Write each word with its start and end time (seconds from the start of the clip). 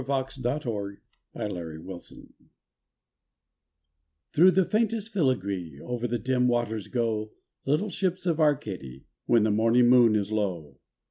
220 0.01 0.41
THE 0.41 0.55
SHIPS 0.55 0.65
OF 1.35 1.55
ARCADY 1.55 2.27
Thro' 4.33 4.49
the 4.49 4.65
faintest 4.65 5.13
filigree 5.13 5.79
Over 5.79 6.07
the 6.07 6.17
dim 6.17 6.47
waters 6.47 6.87
go. 6.87 7.33
Little 7.67 7.89
ships 7.91 8.25
of 8.25 8.39
Arcady 8.39 9.05
When 9.27 9.43
the 9.43 9.51
morning 9.51 9.87
moon 9.89 10.15
is 10.15 10.31
low. 10.31 10.79